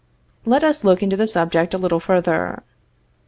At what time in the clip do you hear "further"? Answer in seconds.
1.99-2.63